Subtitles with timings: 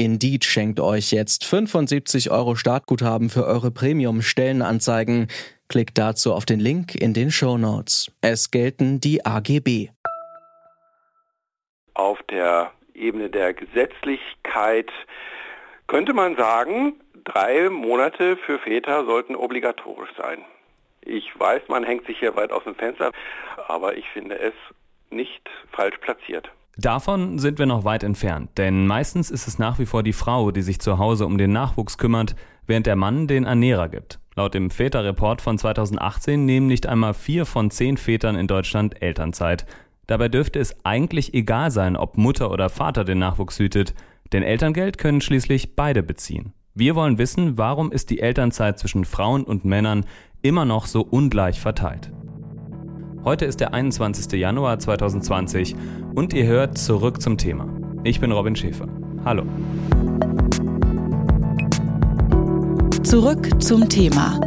[0.00, 5.28] Indeed schenkt euch jetzt 75 Euro Startguthaben für eure Premium-Stellenanzeigen.
[5.68, 8.10] Klickt dazu auf den Link in den Show Notes.
[8.22, 9.90] Es gelten die AGB.
[11.92, 14.90] Auf der Ebene der Gesetzlichkeit
[15.86, 16.94] könnte man sagen,
[17.24, 20.42] drei Monate für Väter sollten obligatorisch sein.
[21.02, 23.12] Ich weiß, man hängt sich hier weit aus dem Fenster,
[23.68, 24.54] aber ich finde es
[25.10, 26.50] nicht falsch platziert.
[26.80, 30.50] Davon sind wir noch weit entfernt, denn meistens ist es nach wie vor die Frau,
[30.50, 32.34] die sich zu Hause um den Nachwuchs kümmert,
[32.66, 34.18] während der Mann den Ernährer gibt.
[34.34, 39.66] Laut dem Väterreport von 2018 nehmen nicht einmal vier von zehn Vätern in Deutschland Elternzeit.
[40.06, 43.94] Dabei dürfte es eigentlich egal sein, ob Mutter oder Vater den Nachwuchs hütet,
[44.32, 46.54] denn Elterngeld können schließlich beide beziehen.
[46.72, 50.06] Wir wollen wissen, warum ist die Elternzeit zwischen Frauen und Männern
[50.40, 52.10] immer noch so ungleich verteilt.
[53.22, 54.32] Heute ist der 21.
[54.40, 55.76] Januar 2020
[56.14, 57.68] und ihr hört zurück zum Thema.
[58.02, 58.88] Ich bin Robin Schäfer.
[59.26, 59.44] Hallo.
[63.02, 64.40] Zurück zum Thema.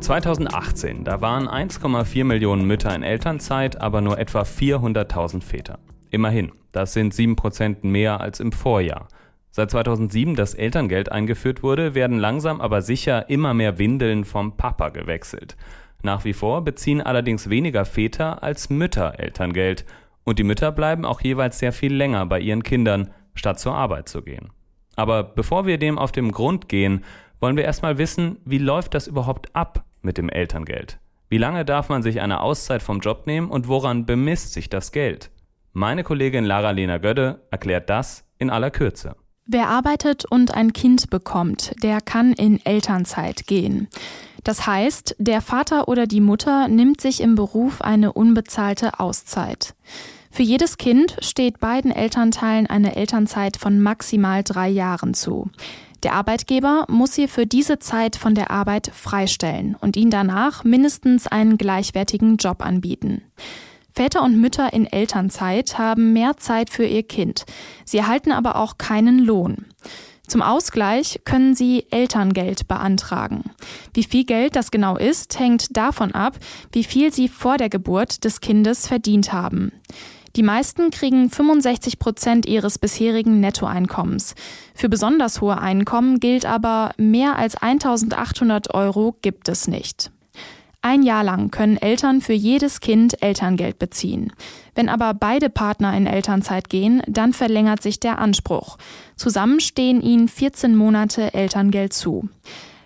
[0.00, 5.80] 2018, da waren 1,4 Millionen Mütter in Elternzeit, aber nur etwa 400.000 Väter.
[6.10, 9.08] Immerhin, das sind 7% mehr als im Vorjahr.
[9.50, 14.90] Seit 2007 das Elterngeld eingeführt wurde, werden langsam aber sicher immer mehr Windeln vom Papa
[14.90, 15.56] gewechselt.
[16.02, 19.84] Nach wie vor beziehen allerdings weniger Väter als Mütter Elterngeld.
[20.24, 24.08] Und die Mütter bleiben auch jeweils sehr viel länger bei ihren Kindern, statt zur Arbeit
[24.08, 24.50] zu gehen.
[24.96, 27.04] Aber bevor wir dem auf den Grund gehen,
[27.40, 30.98] wollen wir erstmal wissen, wie läuft das überhaupt ab mit dem Elterngeld?
[31.28, 34.92] Wie lange darf man sich eine Auszeit vom Job nehmen und woran bemisst sich das
[34.92, 35.30] Geld?
[35.72, 39.14] Meine Kollegin Lara-Lena Gödde erklärt das in aller Kürze.
[39.50, 43.88] Wer arbeitet und ein Kind bekommt, der kann in Elternzeit gehen.
[44.44, 49.74] Das heißt, der Vater oder die Mutter nimmt sich im Beruf eine unbezahlte Auszeit.
[50.30, 55.50] Für jedes Kind steht beiden Elternteilen eine Elternzeit von maximal drei Jahren zu.
[56.02, 61.26] Der Arbeitgeber muss sie für diese Zeit von der Arbeit freistellen und ihnen danach mindestens
[61.26, 63.22] einen gleichwertigen Job anbieten.
[63.98, 67.44] Väter und Mütter in Elternzeit haben mehr Zeit für ihr Kind.
[67.84, 69.66] Sie erhalten aber auch keinen Lohn.
[70.28, 73.50] Zum Ausgleich können sie Elterngeld beantragen.
[73.94, 76.38] Wie viel Geld das genau ist, hängt davon ab,
[76.70, 79.72] wie viel sie vor der Geburt des Kindes verdient haben.
[80.36, 84.36] Die meisten kriegen 65 Prozent ihres bisherigen Nettoeinkommens.
[84.76, 90.12] Für besonders hohe Einkommen gilt aber, mehr als 1800 Euro gibt es nicht.
[90.80, 94.32] Ein Jahr lang können Eltern für jedes Kind Elterngeld beziehen.
[94.76, 98.78] Wenn aber beide Partner in Elternzeit gehen, dann verlängert sich der Anspruch.
[99.16, 102.28] Zusammen stehen ihnen 14 Monate Elterngeld zu.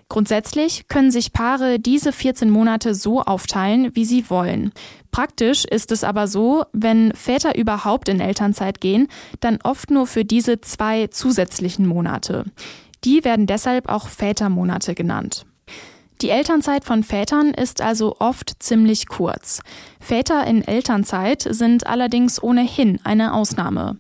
[0.08, 4.72] Grundsätzlich können sich Paare diese 14 Monate so aufteilen, wie sie wollen.
[5.10, 9.08] Praktisch ist es aber so, wenn Väter überhaupt in Elternzeit gehen,
[9.40, 12.44] dann oft nur für diese zwei zusätzlichen Monate.
[13.04, 15.46] Die werden deshalb auch Vätermonate genannt.
[16.22, 19.60] Die Elternzeit von Vätern ist also oft ziemlich kurz.
[19.98, 23.98] Väter in Elternzeit sind allerdings ohnehin eine Ausnahme.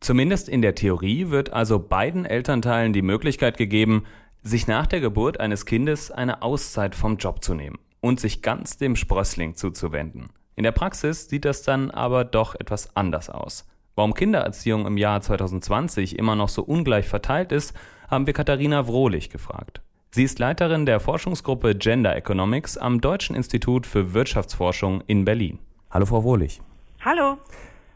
[0.00, 4.04] Zumindest in der Theorie wird also beiden Elternteilen die Möglichkeit gegeben,
[4.42, 8.76] sich nach der Geburt eines Kindes eine Auszeit vom Job zu nehmen und sich ganz
[8.76, 10.28] dem Sprössling zuzuwenden.
[10.56, 13.66] In der Praxis sieht das dann aber doch etwas anders aus.
[13.94, 17.72] Warum Kindererziehung im Jahr 2020 immer noch so ungleich verteilt ist,
[18.10, 19.80] haben wir Katharina Wrohlich gefragt.
[20.14, 25.58] Sie ist Leiterin der Forschungsgruppe Gender Economics am Deutschen Institut für Wirtschaftsforschung in Berlin.
[25.90, 26.62] Hallo Frau Wohlig.
[27.04, 27.36] Hallo.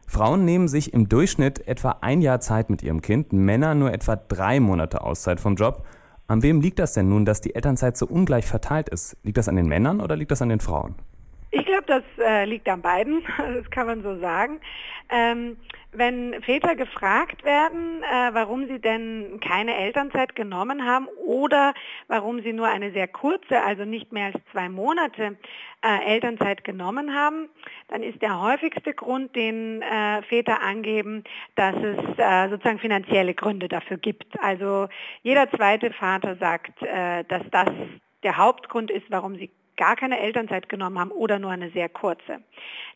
[0.09, 4.17] Frauen nehmen sich im Durchschnitt etwa ein Jahr Zeit mit ihrem Kind, Männer nur etwa
[4.17, 5.87] drei Monate Auszeit vom Job
[6.27, 9.17] an wem liegt das denn nun, dass die Elternzeit so ungleich verteilt ist?
[9.23, 10.97] Liegt das an den Männern oder liegt das an den Frauen?
[11.51, 14.61] Ich glaube, das äh, liegt an beiden, das kann man so sagen.
[15.11, 15.57] Ähm,
[15.93, 21.73] wenn Väter gefragt werden, äh, warum sie denn keine Elternzeit genommen haben oder
[22.09, 25.39] warum sie nur eine sehr kurze, also nicht mehr als zwei Monate
[25.81, 27.49] äh, Elternzeit genommen haben,
[27.89, 31.25] dann ist der häufigste Grund, den äh, Väter angeben,
[31.55, 34.39] dass es äh, sozusagen finanzielle Gründe dafür gibt.
[34.41, 34.89] Also
[35.23, 37.71] jeder zweite Vater sagt, äh, dass das
[38.23, 42.43] der Hauptgrund ist, warum sie gar keine Elternzeit genommen haben oder nur eine sehr kurze.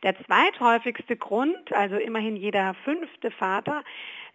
[0.02, 3.82] Der zweithäufigste Grund, also immerhin jeder fünfte Vater,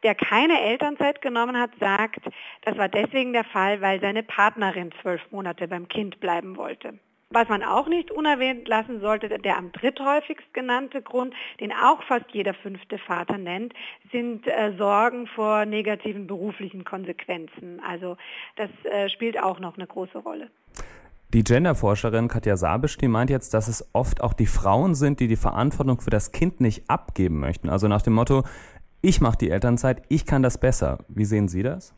[0.03, 2.21] der keine Elternzeit genommen hat, sagt,
[2.61, 6.97] das war deswegen der Fall, weil seine Partnerin zwölf Monate beim Kind bleiben wollte.
[7.29, 12.25] Was man auch nicht unerwähnt lassen sollte, der am dritthäufigst genannte Grund, den auch fast
[12.31, 13.73] jeder fünfte Vater nennt,
[14.13, 17.81] sind äh, Sorgen vor negativen beruflichen Konsequenzen.
[17.85, 18.15] Also
[18.55, 20.49] das äh, spielt auch noch eine große Rolle.
[21.33, 25.27] Die Genderforscherin Katja Sabisch, die meint jetzt, dass es oft auch die Frauen sind, die
[25.27, 27.69] die Verantwortung für das Kind nicht abgeben möchten.
[27.69, 28.43] Also nach dem Motto,
[29.01, 30.99] ich mache die Elternzeit, ich kann das besser.
[31.09, 31.93] Wie sehen Sie das?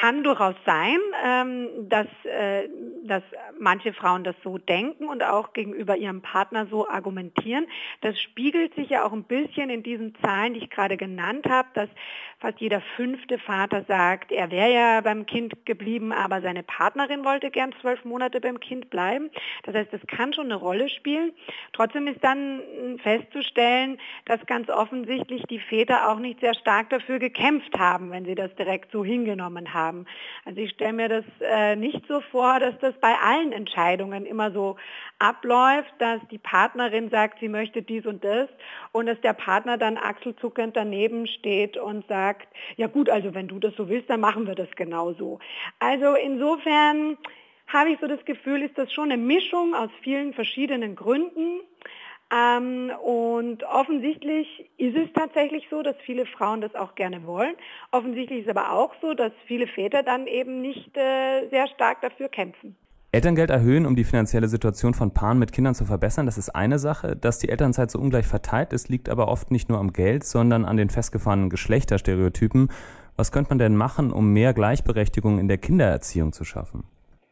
[0.00, 2.68] Kann durchaus sein, ähm, dass, äh,
[3.04, 3.22] dass
[3.58, 7.66] manche Frauen das so denken und auch gegenüber ihrem Partner so argumentieren.
[8.00, 11.68] Das spiegelt sich ja auch ein bisschen in diesen Zahlen, die ich gerade genannt habe,
[11.74, 11.88] dass
[12.38, 17.50] fast jeder fünfte Vater sagt, er wäre ja beim Kind geblieben, aber seine Partnerin wollte
[17.50, 19.30] gern zwölf Monate beim Kind bleiben.
[19.64, 21.32] Das heißt, das kann schon eine Rolle spielen.
[21.72, 22.60] Trotzdem ist dann
[23.02, 28.36] festzustellen, dass ganz offensichtlich die Väter auch nicht sehr stark dafür gekämpft haben, wenn sie
[28.36, 30.06] das direkt so hingenommen haben haben.
[30.44, 34.50] Also ich stelle mir das äh, nicht so vor, dass das bei allen Entscheidungen immer
[34.52, 34.76] so
[35.18, 38.48] abläuft, dass die Partnerin sagt, sie möchte dies und das
[38.92, 43.58] und dass der Partner dann achselzuckend daneben steht und sagt, ja gut, also wenn du
[43.58, 45.40] das so willst, dann machen wir das genauso.
[45.78, 47.16] Also insofern
[47.66, 51.60] habe ich so das Gefühl, ist das schon eine Mischung aus vielen verschiedenen Gründen.
[52.30, 57.54] Ähm, und offensichtlich ist es tatsächlich so, dass viele Frauen das auch gerne wollen.
[57.90, 62.28] Offensichtlich ist aber auch so, dass viele Väter dann eben nicht äh, sehr stark dafür
[62.28, 62.76] kämpfen.
[63.10, 66.78] Elterngeld erhöhen, um die finanzielle Situation von Paaren mit Kindern zu verbessern, das ist eine
[66.78, 67.16] Sache.
[67.16, 70.66] Dass die Elternzeit so ungleich verteilt ist, liegt aber oft nicht nur am Geld, sondern
[70.66, 72.68] an den festgefahrenen Geschlechterstereotypen.
[73.16, 76.84] Was könnte man denn machen, um mehr Gleichberechtigung in der Kindererziehung zu schaffen?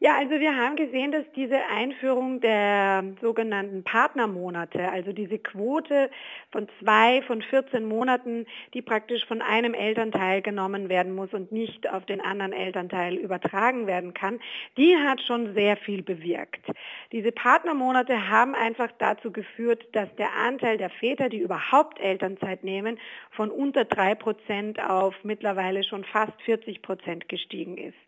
[0.06, 6.10] Ja, also wir haben gesehen, dass diese Einführung der sogenannten Partnermonate, also diese Quote
[6.52, 11.90] von zwei von 14 Monaten, die praktisch von einem Elternteil genommen werden muss und nicht
[11.92, 14.38] auf den anderen Elternteil übertragen werden kann,
[14.76, 16.64] die hat schon sehr viel bewirkt.
[17.10, 23.00] Diese Partnermonate haben einfach dazu geführt, dass der Anteil der Väter, die überhaupt Elternzeit nehmen,
[23.32, 27.98] von unter drei Prozent auf mittlerweile schon fast 40 Prozent gestiegen ist.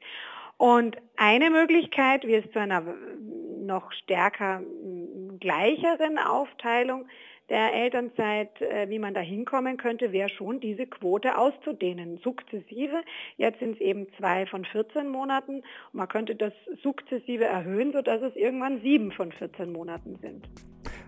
[0.58, 2.82] Und eine Möglichkeit, wie es zu einer
[3.60, 4.60] noch stärker
[5.40, 7.06] gleicheren Aufteilung
[7.48, 13.00] der Elternzeit, äh, wie man da hinkommen könnte, wäre schon diese Quote auszudehnen, sukzessive.
[13.36, 15.62] Jetzt sind es eben zwei von 14 Monaten.
[15.92, 16.52] Man könnte das
[16.82, 20.48] sukzessive erhöhen, sodass es irgendwann sieben von 14 Monaten sind.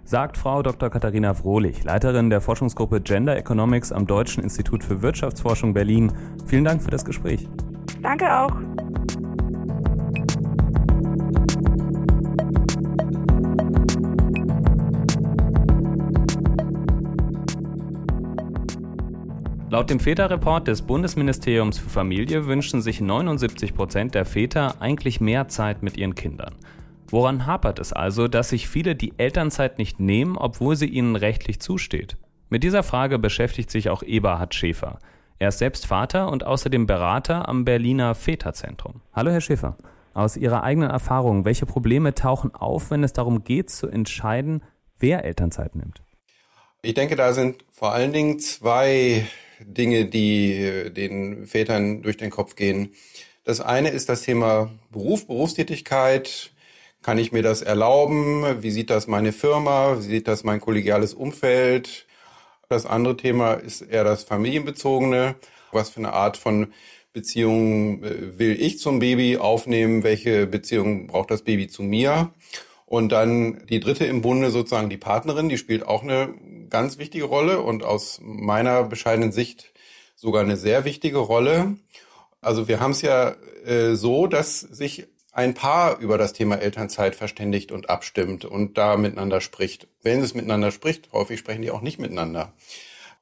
[0.03, 0.89] Sagt Frau Dr.
[0.91, 6.13] Katharina Frohlich, Leiterin der Forschungsgruppe Gender Economics am Deutschen Institut für Wirtschaftsforschung Berlin.
[6.47, 7.47] Vielen Dank für das Gespräch.
[8.03, 8.53] Danke auch.
[19.71, 25.47] Laut dem Väterreport des Bundesministeriums für Familie wünschen sich 79 Prozent der Väter eigentlich mehr
[25.47, 26.57] Zeit mit ihren Kindern.
[27.07, 31.61] Woran hapert es also, dass sich viele die Elternzeit nicht nehmen, obwohl sie ihnen rechtlich
[31.61, 32.17] zusteht?
[32.49, 34.99] Mit dieser Frage beschäftigt sich auch Eberhard Schäfer.
[35.39, 39.03] Er ist selbst Vater und außerdem Berater am Berliner Väterzentrum.
[39.13, 39.77] Hallo, Herr Schäfer.
[40.15, 44.65] Aus Ihrer eigenen Erfahrung, welche Probleme tauchen auf, wenn es darum geht, zu entscheiden,
[44.99, 46.03] wer Elternzeit nimmt?
[46.83, 49.29] Ich denke, da sind vor allen Dingen zwei
[49.65, 52.95] Dinge, die äh, den Vätern durch den Kopf gehen.
[53.45, 56.53] Das eine ist das Thema Beruf, Berufstätigkeit.
[57.03, 58.63] Kann ich mir das erlauben?
[58.63, 59.97] Wie sieht das meine Firma?
[59.99, 62.07] Wie sieht das mein kollegiales Umfeld?
[62.69, 65.37] Das andere Thema ist eher das familienbezogene.
[65.73, 66.73] Was für eine Art von
[67.13, 70.05] Beziehung äh, will ich zum Baby aufnehmen?
[70.05, 72.33] Welche Beziehung braucht das Baby zu mir?
[72.87, 76.35] Und dann die dritte im Bunde sozusagen die Partnerin, die spielt auch eine
[76.71, 79.73] ganz wichtige Rolle und aus meiner bescheidenen Sicht
[80.17, 81.77] sogar eine sehr wichtige Rolle.
[82.41, 83.35] Also wir haben es ja
[83.65, 88.97] äh, so, dass sich ein Paar über das Thema Elternzeit verständigt und abstimmt und da
[88.97, 89.87] miteinander spricht.
[90.03, 92.53] Wenn es miteinander spricht, häufig sprechen die auch nicht miteinander.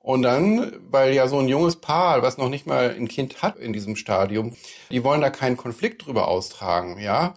[0.00, 3.58] Und dann, weil ja so ein junges Paar, was noch nicht mal ein Kind hat
[3.58, 4.56] in diesem Stadium,
[4.90, 7.34] die wollen da keinen Konflikt drüber austragen, ja.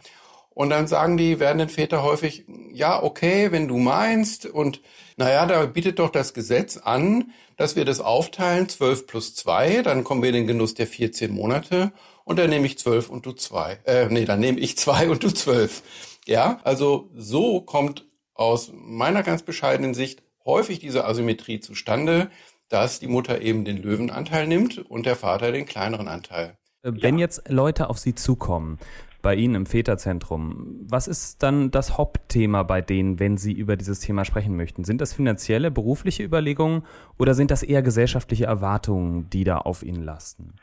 [0.54, 4.46] Und dann sagen die werdenden Väter häufig, ja, okay, wenn du meinst.
[4.46, 4.82] Und
[5.16, 10.04] naja, da bietet doch das Gesetz an, dass wir das aufteilen, 12 plus 2, dann
[10.04, 11.94] kommen wir in den Genuss der 14 Monate.
[12.26, 13.80] Und dann nehme ich 12 und du 2.
[13.86, 15.84] Äh, nee, dann nehme ich 2 und du 12.
[16.28, 22.30] Ja, also so kommt aus meiner ganz bescheidenen Sicht häufig diese Asymmetrie zustande,
[22.68, 26.58] dass die Mutter eben den Löwenanteil nimmt und der Vater den kleineren Anteil.
[26.84, 27.26] Wenn ja.
[27.26, 28.80] jetzt Leute auf Sie zukommen
[29.22, 30.86] bei Ihnen im Väterzentrum.
[30.90, 34.84] Was ist dann das Hauptthema bei denen, wenn Sie über dieses Thema sprechen möchten?
[34.84, 36.84] Sind das finanzielle, berufliche Überlegungen
[37.18, 40.56] oder sind das eher gesellschaftliche Erwartungen, die da auf Ihnen lasten?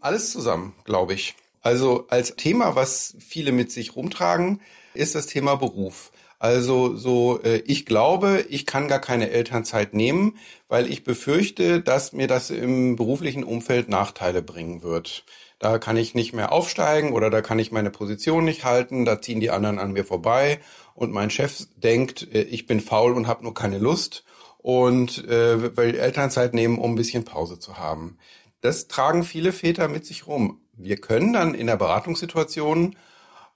[0.00, 1.34] Alles zusammen, glaube ich.
[1.60, 4.60] Also als Thema, was viele mit sich rumtragen,
[4.94, 6.12] ist das Thema Beruf.
[6.38, 10.36] Also so, äh, ich glaube, ich kann gar keine Elternzeit nehmen,
[10.68, 15.24] weil ich befürchte, dass mir das im beruflichen Umfeld Nachteile bringen wird.
[15.58, 19.20] Da kann ich nicht mehr aufsteigen oder da kann ich meine Position nicht halten, da
[19.20, 20.60] ziehen die anderen an mir vorbei
[20.94, 24.24] und mein Chef denkt, äh, ich bin faul und habe nur keine Lust
[24.58, 28.18] und äh, will Elternzeit nehmen, um ein bisschen Pause zu haben.
[28.60, 30.60] Das tragen viele Väter mit sich rum.
[30.76, 32.96] Wir können dann in der Beratungssituation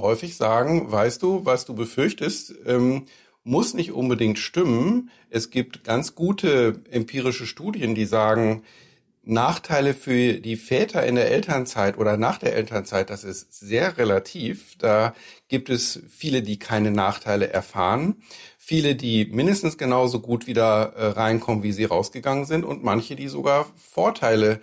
[0.00, 3.06] häufig sagen, weißt du, was du befürchtest, ähm,
[3.44, 5.10] muss nicht unbedingt stimmen.
[5.30, 8.62] Es gibt ganz gute empirische Studien, die sagen,
[9.24, 14.76] Nachteile für die Väter in der Elternzeit oder nach der Elternzeit, das ist sehr relativ.
[14.78, 15.14] Da
[15.48, 18.22] gibt es viele, die keine Nachteile erfahren,
[18.58, 23.28] viele, die mindestens genauso gut wieder äh, reinkommen, wie sie rausgegangen sind und manche, die
[23.28, 24.60] sogar Vorteile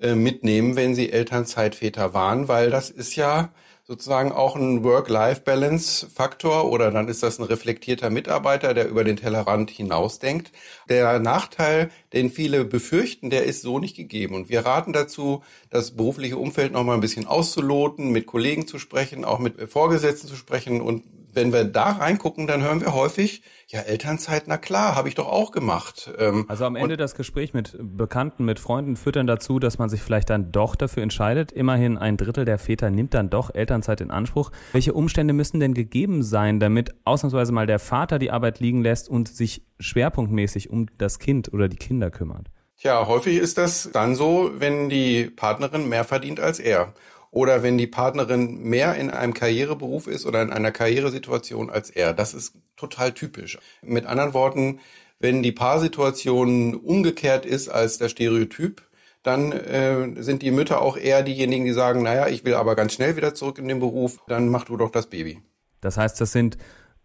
[0.00, 3.50] äh, mitnehmen, wenn sie Elternzeitväter waren, weil das ist ja
[3.90, 9.68] sozusagen auch ein Work-Life-Balance-Faktor oder dann ist das ein reflektierter Mitarbeiter, der über den Tellerrand
[9.68, 10.52] hinausdenkt.
[10.88, 14.36] Der Nachteil, den viele befürchten, der ist so nicht gegeben.
[14.36, 18.78] Und wir raten dazu, das berufliche Umfeld noch mal ein bisschen auszuloten, mit Kollegen zu
[18.78, 23.42] sprechen, auch mit Vorgesetzten zu sprechen und wenn wir da reingucken, dann hören wir häufig,
[23.68, 26.10] ja, Elternzeit, na klar, habe ich doch auch gemacht.
[26.18, 29.88] Ähm, also am Ende das Gespräch mit Bekannten, mit Freunden führt dann dazu, dass man
[29.88, 31.52] sich vielleicht dann doch dafür entscheidet.
[31.52, 34.50] Immerhin ein Drittel der Väter nimmt dann doch Elternzeit in Anspruch.
[34.72, 39.08] Welche Umstände müssen denn gegeben sein, damit ausnahmsweise mal der Vater die Arbeit liegen lässt
[39.08, 42.48] und sich schwerpunktmäßig um das Kind oder die Kinder kümmert?
[42.80, 46.94] Tja, häufig ist das dann so, wenn die Partnerin mehr verdient als er
[47.30, 52.12] oder wenn die Partnerin mehr in einem Karriereberuf ist oder in einer Karrieresituation als er.
[52.12, 53.58] Das ist total typisch.
[53.82, 54.80] Mit anderen Worten,
[55.18, 58.82] wenn die Paarsituation umgekehrt ist als der Stereotyp,
[59.22, 62.94] dann äh, sind die Mütter auch eher diejenigen, die sagen, naja, ich will aber ganz
[62.94, 65.42] schnell wieder zurück in den Beruf, dann mach du doch das Baby.
[65.82, 66.56] Das heißt, das sind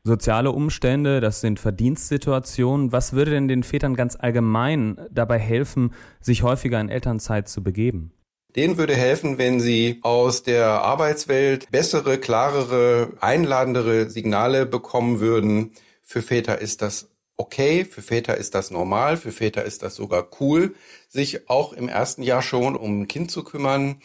[0.04, 2.92] soziale Umstände, das sind Verdienstsituationen.
[2.92, 8.14] Was würde denn den Vätern ganz allgemein dabei helfen, sich häufiger in Elternzeit zu begeben?
[8.56, 15.72] Denen würde helfen, wenn sie aus der Arbeitswelt bessere, klarere, einladendere Signale bekommen würden.
[16.02, 20.30] Für Väter ist das okay, für Väter ist das normal, für Väter ist das sogar
[20.40, 20.74] cool,
[21.10, 24.02] sich auch im ersten Jahr schon um ein Kind zu kümmern.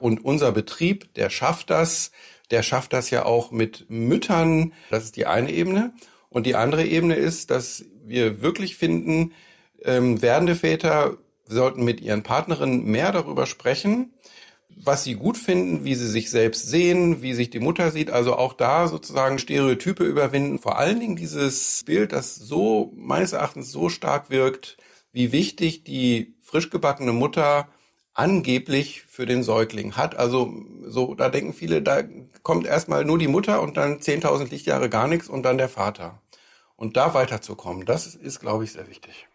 [0.00, 2.10] Und unser Betrieb, der schafft das.
[2.50, 4.72] Der schafft das ja auch mit Müttern.
[4.90, 5.94] Das ist die eine Ebene.
[6.28, 9.32] Und die andere Ebene ist, dass wir wirklich finden,
[9.84, 14.12] ähm, werdende Väter sollten mit ihren Partnerinnen mehr darüber sprechen,
[14.76, 18.10] was sie gut finden, wie sie sich selbst sehen, wie sich die Mutter sieht.
[18.10, 20.58] Also auch da sozusagen Stereotype überwinden.
[20.58, 24.76] Vor allen Dingen dieses Bild, das so meines Erachtens so stark wirkt,
[25.12, 27.68] wie wichtig die frisch gebackene Mutter
[28.14, 30.16] angeblich für den Säugling hat.
[30.16, 30.52] Also
[30.86, 32.02] so, da denken viele, da
[32.42, 36.20] kommt erstmal nur die Mutter und dann 10.000 Lichtjahre gar nichts und dann der Vater.
[36.76, 39.28] Und da weiterzukommen, das ist, glaube ich, sehr wichtig.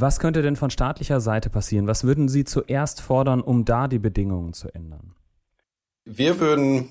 [0.00, 1.86] Was könnte denn von staatlicher Seite passieren?
[1.86, 5.14] Was würden Sie zuerst fordern, um da die Bedingungen zu ändern?
[6.04, 6.90] Wir würden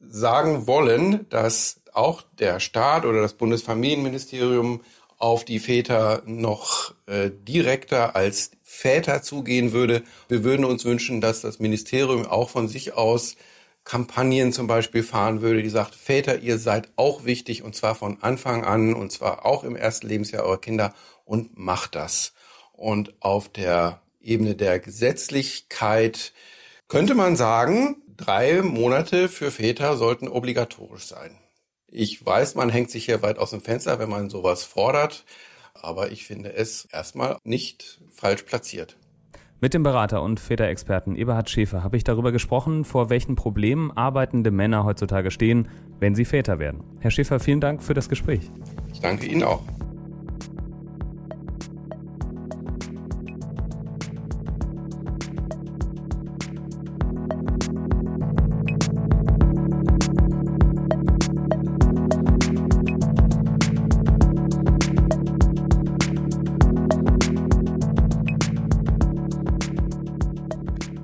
[0.00, 4.80] sagen wollen, dass auch der Staat oder das Bundesfamilienministerium
[5.18, 10.02] auf die Väter noch äh, direkter als Väter zugehen würde.
[10.28, 13.36] Wir würden uns wünschen, dass das Ministerium auch von sich aus
[13.90, 18.22] Kampagnen zum Beispiel fahren würde, die sagt, Väter, ihr seid auch wichtig und zwar von
[18.22, 20.94] Anfang an und zwar auch im ersten Lebensjahr eurer Kinder
[21.24, 22.32] und macht das.
[22.72, 26.32] Und auf der Ebene der Gesetzlichkeit
[26.86, 31.36] könnte man sagen, drei Monate für Väter sollten obligatorisch sein.
[31.88, 35.24] Ich weiß, man hängt sich hier weit aus dem Fenster, wenn man sowas fordert,
[35.74, 38.99] aber ich finde es erstmal nicht falsch platziert.
[39.62, 44.50] Mit dem Berater und Väterexperten Eberhard Schäfer habe ich darüber gesprochen, vor welchen Problemen arbeitende
[44.50, 46.82] Männer heutzutage stehen, wenn sie Väter werden.
[47.00, 48.50] Herr Schäfer, vielen Dank für das Gespräch.
[48.90, 49.62] Ich danke Ihnen auch.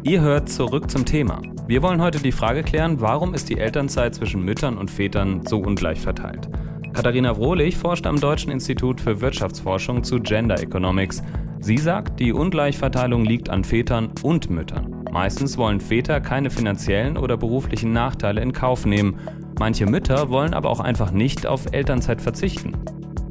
[0.08, 1.42] Ihr hört zurück zum Thema.
[1.66, 5.58] Wir wollen heute die Frage klären, warum ist die Elternzeit zwischen Müttern und Vätern so
[5.58, 6.48] ungleich verteilt?
[6.92, 11.24] Katharina Wrohlich forscht am Deutschen Institut für Wirtschaftsforschung zu Gender Economics.
[11.58, 15.04] Sie sagt, die Ungleichverteilung liegt an Vätern und Müttern.
[15.10, 19.18] Meistens wollen Väter keine finanziellen oder beruflichen Nachteile in Kauf nehmen.
[19.58, 22.74] Manche Mütter wollen aber auch einfach nicht auf Elternzeit verzichten.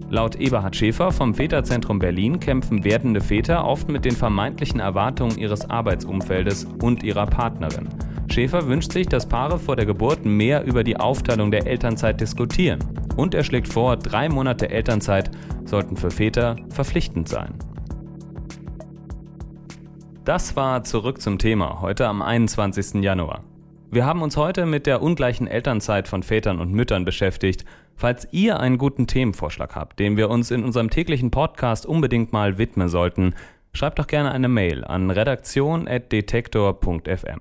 [0.10, 5.68] Laut Eberhard Schäfer vom Väterzentrum Berlin kämpfen werdende Väter oft mit den vermeintlichen Erwartungen ihres
[5.68, 7.90] Arbeitsumfeldes und ihrer Partnerin.
[8.32, 12.80] Schäfer wünscht sich, dass Paare vor der Geburt mehr über die Aufteilung der Elternzeit diskutieren.
[13.16, 15.32] Und er schlägt vor, drei Monate Elternzeit
[15.66, 17.56] sollten für Väter verpflichtend sein.
[20.24, 23.04] Das war zurück zum Thema, heute am 21.
[23.04, 23.44] Januar.
[23.92, 27.64] Wir haben uns heute mit der ungleichen Elternzeit von Vätern und Müttern beschäftigt.
[27.96, 32.58] Falls ihr einen guten Themenvorschlag habt, den wir uns in unserem täglichen Podcast unbedingt mal
[32.58, 33.36] widmen sollten,
[33.74, 37.40] schreibt doch gerne eine Mail an redaktion.detektor.fm.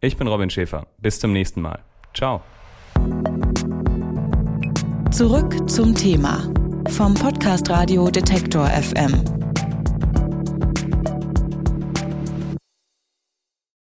[0.00, 0.86] Ich bin Robin Schäfer.
[0.98, 1.80] Bis zum nächsten Mal.
[2.14, 2.42] Ciao.
[5.10, 6.48] Zurück zum Thema
[6.90, 9.45] vom Podcast Radio Detektor FM.